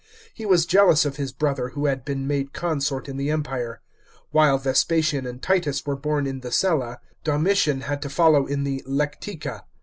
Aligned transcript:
He 0.33 0.47
was 0.47 0.65
jealous 0.65 1.05
of 1.05 1.17
his 1.17 1.31
brother 1.31 1.69
who 1.69 1.85
had 1.85 2.03
been 2.03 2.25
made 2.25 2.53
consort 2.53 3.07
in 3.07 3.17
the 3.17 3.29
Empire. 3.29 3.81
While 4.31 4.57
Vespasian 4.57 5.27
and 5.27 5.39
Titus 5.43 5.85
were 5.85 5.95
borne 5.95 6.25
in 6.25 6.37
ihe 6.37 6.49
«etfa. 6.49 6.97
Domitian 7.23 7.81
had 7.81 8.01
to 8.01 8.09
follow 8.09 8.47
in 8.47 8.63
the 8.63 8.81
lectica. 8.87 9.61